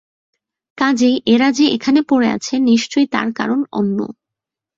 [0.77, 3.97] কাজেই এরা যে এখানে পড়ে আছে, নিশ্চয়ই তার কারণ অন্য।